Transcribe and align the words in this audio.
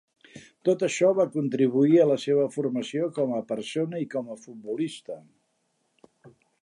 Tot 0.67 0.85
això 0.85 1.09
va 1.19 1.25
contribuir 1.35 1.99
a 1.99 2.07
la 2.11 2.17
seva 2.23 2.45
formació 2.55 3.11
com 3.19 3.35
a 3.35 3.43
persona 3.53 4.01
i 4.05 4.09
com 4.15 4.33
a 4.33 4.39
futbolista. 4.47 5.19